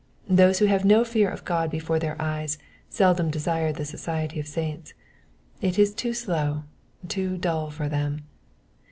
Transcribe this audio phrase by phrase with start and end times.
[0.31, 2.57] Those who have no fear of God before their eyes
[2.89, 4.95] seldom desire the society of saints;
[5.61, 6.63] it is too slow,
[7.07, 8.23] too dull for them.